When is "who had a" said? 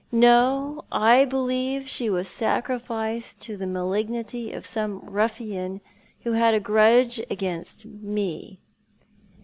6.21-6.59